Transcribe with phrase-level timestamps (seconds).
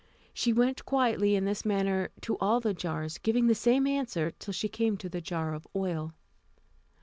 [0.33, 4.51] She went quietly in this manner to all the jars, giving the same answer, till
[4.51, 6.15] she came to the jar of oil.